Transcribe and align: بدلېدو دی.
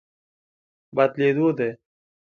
بدلېدو 0.95 1.47
دی. 1.57 1.69